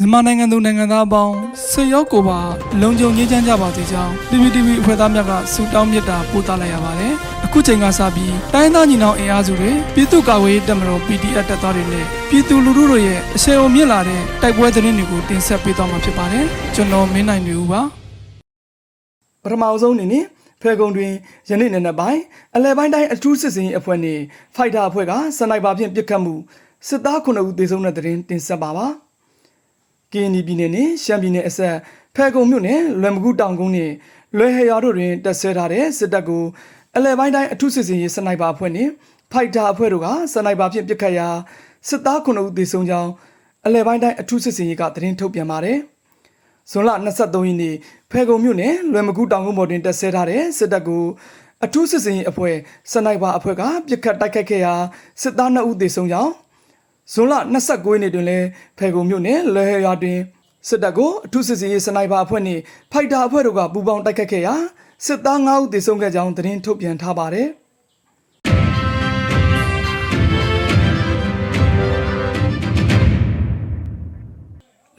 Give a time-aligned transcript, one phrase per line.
[0.00, 1.34] မြန်မာနိုင်ငံသူနိုင်ငံသားအပေါင်း
[1.70, 2.38] ဆွေရောက်ကိုပါ
[2.80, 7.12] လုံခြုံရေးချမ်းကြပါစေကြောင်း PPTV အဖွဲ့သားများကဆုတောင်းမေတ္တာပို့သလိုက်ရပါတယ်။
[7.44, 17.80] အခုချိန်ကစပြီးတိုင်းသားညီနောင်အင်အားစုတွေပြည်သူ့ကာကွယ်ရေးတပ်မတော် PDF တပ်သားတွေနဲ့ပြည်သူလူထုတို့ရဲ့အဆင်အုံမြင့်လာတဲ့တိုက်ပွဲသတင်းတွေကိုတင်ဆက်ပေးသွားမှာဖြစ်ပါတယ်။ကျွန်တော်မင်းနိုင်နေဦးပါ။
[19.42, 20.24] ပထမဆုံးအနေနဲ့
[20.62, 21.12] ဖဲကုံတွင်
[21.50, 22.20] ယနေ့နေ့နဲ့ပိုင်း
[22.56, 24.18] အလဲပိုင်းတိုင်းအထူးစစ်စင်ရေးအဖွဲ့နဲ့
[24.56, 26.34] ဖိုက်တာအဖွဲ့ကစနိုက်ပါဖြင့်ပစ်ခတ်မှု
[26.88, 28.88] စစ်သား9ဦးသေဆုံးတဲ့သတင်းတင်ဆက်ပါပါ။
[30.14, 31.74] ကင်းဒီပြည်နယ်နဲ့ရှမ်းပြည်နယ်အစပ်
[32.14, 33.90] ဖဲကုံမြို့နယ်လွယ်မကူတောင်ကုန်းနဲ့
[34.38, 36.44] လွယ်ဟရွာတို့တွင်တပ်ဆွဲထားတဲ့စစ်တပ်ကို
[36.96, 38.88] အလဲပိုင်းတိုင်းအထူးစစ်စင်ရေးစနိုက်ပါအဖွဲ့နဲ့
[39.32, 41.28] ဖိုက်တာအဖွဲ့တို့ကစနိုက်ပါဖြင့်ပစ်ခတ်ရာ
[41.88, 43.10] စစ်သား9ဦးသေဆုံးကြောင်း
[43.66, 45.78] အလဲပိုင်းတိုင်းအထူးစစ်စင်ရေးကသတင်းထုတ်ပြန်ပါတယ်။
[46.70, 47.74] ဇွန်လ23ရက်နေ့
[48.10, 51.04] ဖဲကုံမြို့နယ်လွယ်မကူတောင်ကုန်းပေါ်တွင်တပ်ဆွဲထားတဲ့စစ်တပ်ကို
[51.64, 52.56] အထူးစစ်စင်ရေးအဖွဲ့
[52.92, 54.74] စနိုက်ပါအဖွဲ့ကပစ်ခတ်တိုက်ခိုက်ခဲ့ရာ
[55.22, 56.32] စစ်သား2ဦးသေဆုံးကြောင်း
[57.12, 58.46] ဇွန်လ29ရက်နေ့တွင်လည်း
[58.78, 60.18] ဖေကုံမြို့နယ်လဲဟရွာတွင်
[60.68, 64.54] စစ်တပ်ကိုအထူးစစ်စေးရေးစနိုက်ပါအဖွဲ့နှင့်ဖိုက်တာအဖွဲ့တို့ကပူးပေါင်းတိုက်ခတ်ခဲ့ရာ
[65.06, 67.48] စစ်သား9ဦးသေဆုံးခဲ့ကြောင်းသတင်းထုတ်ပြန်ထားပါတယ်။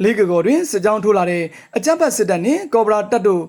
[0.03, 1.43] လေးကကော်တွင်စစ်ကြောင်းထိုးလာတဲ့
[1.75, 3.43] အကြမ်းဖက်စစ်တပ်နှင့်ကော်ဘရာတပ်တို့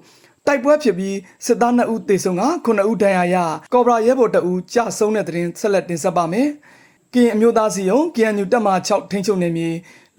[0.46, 3.36] တိုက်ပွဲဖြစ်ပြီးစစ်သား2ဦးသေဆုံးက9ဦးဒဏ်ရာရ
[3.72, 6.48] ကော်ဘရာရဲဘော်2ဦးကြာဆုံးတဲ့သတင်းဆက်လက်တင်ဆက်ပါမယ်။
[7.16, 9.70] ကရင်အမျိုးသားစီယုံ KNU တပ်မ6ထိန်းချုပ်နေမြေ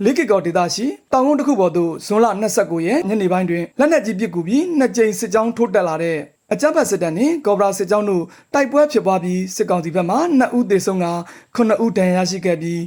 [0.04, 6.18] လေးကကော်ဒေသရှိတောင်ကုန်းတစ်ခုပေါ်သို့ဇွန်လ29ရက်ညနေပိုင်းတွင်လက်နက်ကြီးပစ်ကူပြီးနှစ်ကြိမ်စစ်ကြောင်းထိုးတက်လာတဲ့
[6.54, 11.08] အကြမ်းဖက်စစ်တပ်နှင့်ကော်ဘရာစစ်ကြောင်းတို့တိုက်ပွဲဖြစ်ပွားပြီးစစ်ကောင်စီဘက်မှ2ဦးသေဆုံးက
[11.56, 12.82] 9ဦးဒဏ်ရာရရှိခဲ့ပြီး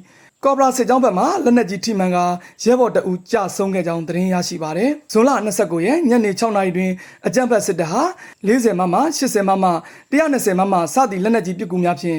[0.45, 2.19] ကော်ဘရာစစ်ကြောင်းဘက်မှလက်နက်ကြီးထိမှန်က
[2.65, 6.93] ရဲဘော်တအူကြဆုံးခဲ့ကြောင်းသတင်းရရှိပါတယ်။ဇွန်လ29ရက်ညနေ6နာရီတွင်
[7.27, 8.03] အကြမ်းဖက်စစ်တပ်ဟာ
[8.47, 9.67] 40မမ80မမ
[10.13, 12.19] 120မမစသည့်လက်နက်ကြီးပစ်ကူများဖြင့်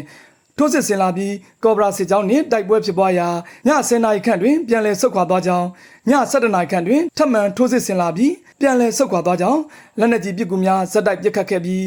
[0.58, 3.28] ထိုးစစ်ဆင်လာပြီးကော်ဘရာစစ်ကြောင်းနှင့်တိုက်ပွဲဖြစ်ပွားရာ
[3.68, 5.68] ည10နာရီခန့်တွင်ပြန်လည်ဆုတ်ခွာသွားကြောင်း
[6.10, 9.62] ည7နာရီခန့်တွင်ထပ်မံထိုးစစ်ဆင်လာပြီးပြန်လည်ဆုတ်ခွာသွားကြောင်း
[10.00, 11.86] လက်နက်ကြီးပစ်ကူများဇက်တိုက်ပစ်ခတ်ခဲ့ပြီး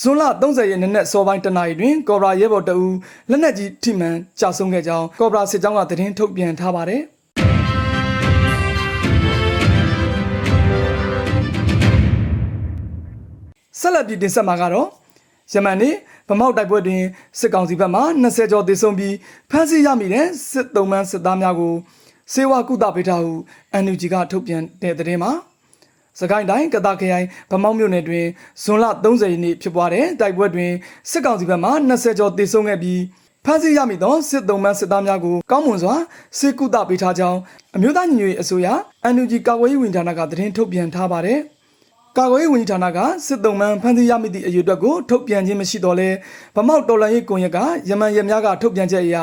[0.00, 2.86] ဇွန်လ30ရက်နေ့နက်စောပိုင်းတနာရီတွင်ကော်ဘရာရဲဘော်တအူ
[3.30, 7.02] လက်နက်ကြီးထိမှန်ကြာဆုံးခဲ့ကြောင်းကော်ဘရာစစ်ကြောင်းကသတင်းထုတ်ပြန်ထားပါတယ်
[13.80, 14.88] ဆက်လက်ပြီးတင်ဆက်မှာကတော့
[15.52, 15.94] ယမန်နေ့
[16.28, 17.02] ဗမောက်တိုက်ပွဲတွင်
[17.38, 19.14] စစ်ကောင်စီဘက်မှ20ကျော်သေဆုံးပြီး
[19.50, 21.74] ဖမ်းဆီးရမိတဲ့စစ်သုံးမန်းစစ်သားများကို
[22.32, 23.32] စေဝါကုသပေးထားဟု
[23.84, 25.32] NUG ကထုတ်ပြန်တဲ့သတင်းမှာ
[26.20, 28.26] စကိုင်းတိုင်းကတာခရိုင်ဗမောက်မြို့နယ်တွင်
[28.62, 30.72] ဇွန်လ30ရက်နေ့ဖြစ်ပွားတဲ့တိုက်ပွဲတွင်
[31.10, 33.00] စစ်ကောင်စီဘက်မှ20ကျော်သေဆုံးခဲ့ပြီး
[33.44, 35.94] ဖမ်းဆီးရမိသောစစ်သုံးမန်းစစ်သားများကိုကောင်းမွန်စွာ
[36.38, 37.38] စေကုသပေးထားကြောင်း
[37.76, 38.68] အမျိုးသားညီညွတ်ရေးအစိုးရ
[39.14, 41.40] NUG ကာကွယ်ရေးဝန်ဌာနကသတင်းထုတ်ပြန်ထားပါတယ်။
[42.18, 46.08] ကာကွယ်ရေးဝန်ကြီးဌာနကစစ်တုံးမှန်ဖမ်းဆီးရမိသည့်အယူအတွက်ကိုထုတ်ပြန်ခြင်းမရှိတော့လဲ
[46.56, 49.16] ဗမောက်တော်လန်ရေးကွန်ရက်ကယမန်ရများကထုတ်ပြန်ချက်အရ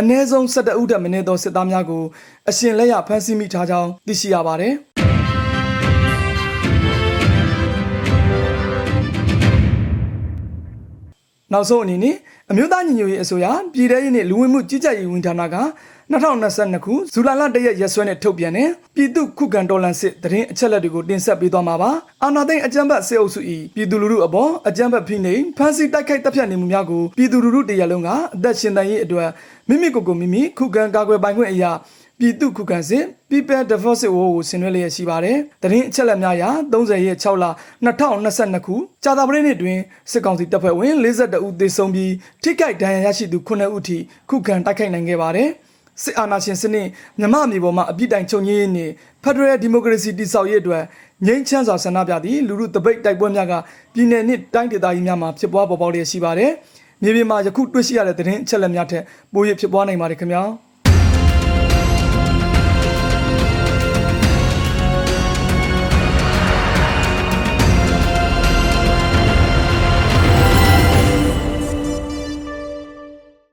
[0.00, 2.02] အ ਨੇ ဆုံး17ဦးတက်မင်းသောစစ်သားများကို
[2.48, 4.74] အရှင်လက်ရဖမ်းဆီးမိထားကြောင်းသိရှိရပါတယ်။
[11.52, 12.16] နောက်ဆုံးအနေနဲ့
[12.50, 15.56] အမျိုးသားညီညွတ်ရေးအစိုးရပြည်ထရေးနှင့်လူဝင်မှုကြီးကြပ်ရေးဝန်ဌာနက
[16.12, 21.90] 2022ခုဇူလိုင်လ1ရက်ရက်စွဲနဲ့ထုတ်ပြန်တဲ့ပြည်သူခုခံတော်လှန်စစ်တရင်အချက်လက်တွေကိုတင်ဆက်ပေးသွားမှာပါ
[22.22, 23.40] အာနာသိန်းအကြမ်းဖက်စစ်အုပ်စု၏
[23.74, 29.28] ပြည်သူလူထုအပေါ်အကြမ်းဖက်ဖိနှိပ်ဖမ်းဆီးတိုက်ခိုက်တပ်ဖြတ်နေမှုများကိုပြည်သူလူထုတရလုံးကအသက်ရှင်တန်ရေးအတွက်
[29.68, 31.70] မိမိကိုယ်ကိုမိမိခုခံကာကွယ်ပိုင်ခွင့်အရာ
[32.18, 37.44] ပြည်သူခုခံစစ် People Defensive War ကိုဆင်နွှဲလျက်ရှိပါတယ်။တရင်အချက်လက်များအရ30ရက်6လ
[37.84, 38.74] 2022ခု
[39.04, 39.78] ကြာသပတေးနေ့တွင်
[40.10, 43.98] စစ်ကောင်စီတပ်ဖွဲ့ဝင်42ဦးသေဆုံးပြီးထိခိုက်ဒဏ်ရာရရှိသူ9ဦးထိ
[44.30, 45.50] ခုခံတိုက်ခိုက်နိုင်ခဲ့ပါတယ်။
[46.02, 46.86] စစ်အာဏာရှင်စနစ်
[47.20, 48.92] မြမအမျိုးပေါ်မှာအပြစ်တိုင်ချုပ်ငြိမ်းရေးနှင့်
[49.24, 50.82] Federal Democracy တည်ဆောက်ရေးအတွက်
[51.26, 53.52] ငြိမ်းချမ်းစွာဆန္ဒပြသည့်လူမှုတပိတ်တိုက်ပွဲများက
[53.94, 56.50] ပြည်내နှင့်တိုင်းဒေသကြီးများမှာဖြစ်ပွားပေါ်ပေါက်လျက်ရှိပါတယ်။
[57.02, 60.44] မြေပြင်မှာယခုတွေ့ရှိရတဲ့သတင်းအချက်လက်များထက်ပို၍ဖြစ်ပွားနိုင်ပါတယ်ခင်ဗျာ။